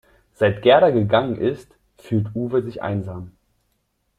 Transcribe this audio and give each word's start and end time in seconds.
Seit 0.33 0.63
Gerda 0.63 0.89
gegangen 0.89 1.35
ist, 1.37 1.75
fühlt 1.99 2.33
Uwe 2.33 2.63
sich 2.63 2.81
einsam. 2.81 3.33